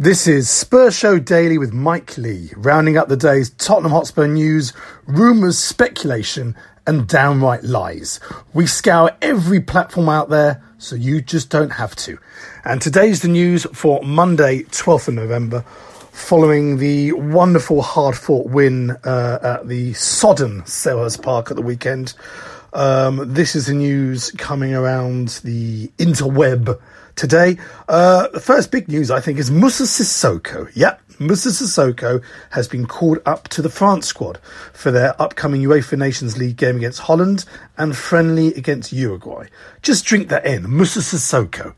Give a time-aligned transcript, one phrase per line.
[0.00, 4.72] This is Spurs Show Daily with Mike Leigh, rounding up the day's Tottenham Hotspur news,
[5.06, 6.56] rumours, speculation,
[6.86, 8.18] and downright lies.
[8.54, 12.18] We scour every platform out there, so you just don't have to.
[12.64, 15.60] And today's the news for Monday, 12th of November,
[16.12, 22.14] following the wonderful hard fought win uh, at the sodden Selhurst Park at the weekend.
[22.72, 26.80] Um, this is the news coming around the interweb
[27.20, 27.58] today.
[27.86, 30.70] Uh, the first big news, I think, is Moussa Sissoko.
[30.74, 34.38] Yep, Moussa Sissoko has been called up to the France squad
[34.72, 37.44] for their upcoming UEFA Nations League game against Holland
[37.76, 39.48] and friendly against Uruguay.
[39.82, 40.62] Just drink that in.
[40.62, 41.74] Moussa Sissoko.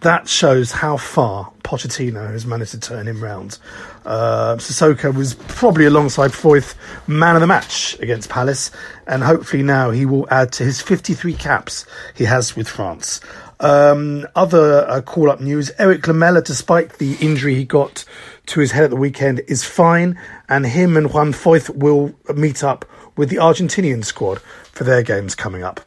[0.00, 3.58] That shows how far Pochettino has managed to turn him round.
[4.06, 6.74] Uh, Sissoko was probably alongside Foyth
[7.06, 8.70] man of the match against Palace,
[9.06, 11.84] and hopefully now he will add to his 53 caps
[12.14, 13.20] he has with France.
[13.58, 18.04] Um, other uh, call up news Erik Lamela, despite the injury he got
[18.46, 20.18] to his head at the weekend, is fine,
[20.48, 22.84] and him and Juan Foyth will meet up
[23.16, 24.40] with the Argentinian squad
[24.72, 25.80] for their games coming up.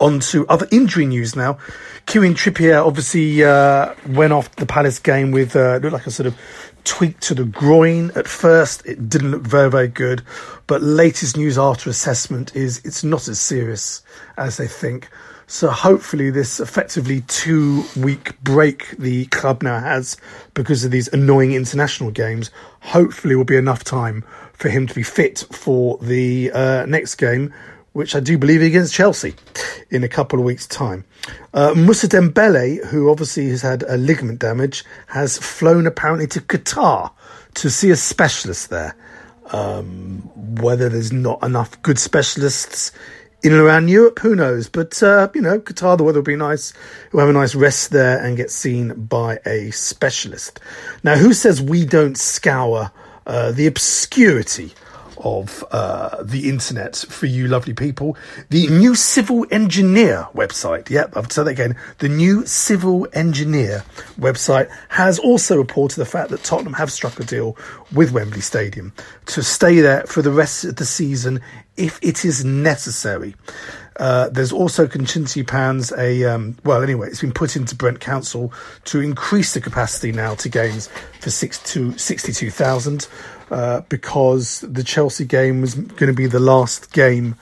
[0.00, 1.58] On to other injury news now.
[2.06, 6.26] Kieran Trippier obviously uh, went off the Palace game with uh, looked like a sort
[6.26, 6.36] of
[6.84, 8.84] tweak to the groin at first.
[8.84, 10.22] It didn't look very, very good.
[10.66, 14.02] But latest news after assessment is it's not as serious
[14.36, 15.08] as they think.
[15.52, 20.16] So hopefully, this effectively two week break the club now has
[20.54, 24.24] because of these annoying international games, hopefully, will be enough time
[24.54, 27.52] for him to be fit for the uh, next game,
[27.92, 29.34] which I do believe against Chelsea
[29.90, 31.04] in a couple of weeks' time.
[31.52, 37.10] Uh, Moussa Dembele, who obviously has had a ligament damage, has flown apparently to Qatar
[37.56, 38.96] to see a specialist there.
[39.50, 40.20] Um,
[40.62, 42.90] whether there's not enough good specialists
[43.42, 44.68] in and around Europe, who knows?
[44.68, 46.72] But, uh, you know, Qatar, the weather will be nice.
[47.12, 50.60] We'll have a nice rest there and get seen by a specialist.
[51.02, 52.92] Now, who says we don't scour
[53.26, 54.72] uh, the obscurity
[55.22, 58.16] of uh, the internet for you lovely people.
[58.50, 61.76] The new civil engineer website, yep, I've said that again.
[61.98, 63.84] The new civil engineer
[64.18, 67.56] website has also reported the fact that Tottenham have struck a deal
[67.92, 68.92] with Wembley Stadium
[69.26, 71.40] to stay there for the rest of the season
[71.76, 73.34] if it is necessary.
[73.96, 75.92] Uh, there's also contingency plans.
[75.92, 78.52] A um, well, anyway, it's been put into Brent Council
[78.84, 80.88] to increase the capacity now to games
[81.20, 83.06] for six to sixty-two thousand,
[83.50, 87.36] uh, because the Chelsea game was going to be the last game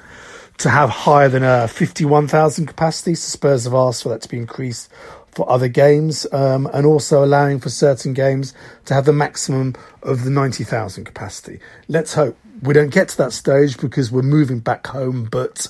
[0.59, 3.15] to have higher than a fifty-one thousand capacity.
[3.15, 4.91] So Spurs have asked for that to be increased
[5.33, 8.53] for other games, um, and also allowing for certain games
[8.87, 11.61] to have the maximum of the ninety thousand capacity.
[11.89, 15.69] Let's hope we don't get to that stage because we're moving back home, but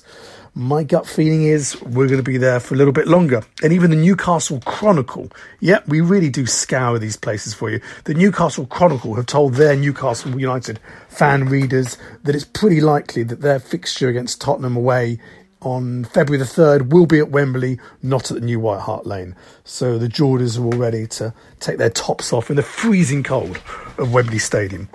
[0.53, 3.43] my gut feeling is we're going to be there for a little bit longer.
[3.63, 5.31] And even the Newcastle Chronicle,
[5.61, 7.81] yeah, we really do scour these places for you.
[8.05, 13.43] The Newcastle Chronicle have told their Newcastle United fan readers that it's pretty likely that
[13.43, 15.21] their fixture against Tottenham away
[15.63, 19.37] on February the 3rd will be at Wembley, not at the new White Hart Lane.
[19.65, 23.61] So the Geordies are all ready to take their tops off in the freezing cold
[23.99, 24.89] of Wembley Stadium.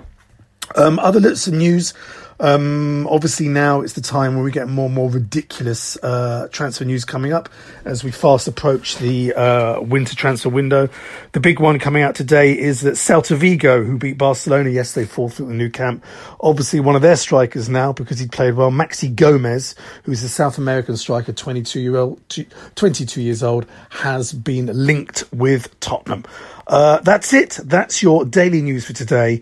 [0.75, 1.93] Um, other little news.
[2.39, 6.83] Um, obviously, now it's the time where we get more and more ridiculous uh, transfer
[6.83, 7.47] news coming up
[7.85, 10.89] as we fast approach the uh, winter transfer window.
[11.31, 15.39] The big one coming out today is that Celta Vigo, who beat Barcelona yesterday, fourth
[15.39, 16.03] at the Nou Camp,
[16.41, 18.71] obviously one of their strikers now because he played well.
[18.71, 22.21] Maxi Gomez, who's a South American striker, 22 year old,
[22.75, 26.25] 22 years old, has been linked with Tottenham.
[26.67, 27.59] Uh, that's it.
[27.63, 29.41] That's your daily news for today.